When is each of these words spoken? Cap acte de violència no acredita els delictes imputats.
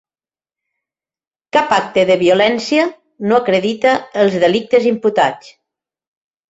Cap 1.57 1.75
acte 1.77 2.07
de 2.11 2.17
violència 2.23 2.89
no 3.31 3.41
acredita 3.45 3.95
els 4.25 4.43
delictes 4.47 4.93
imputats. 4.97 5.57